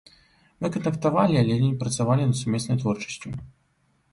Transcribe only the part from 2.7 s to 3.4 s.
творчасцю.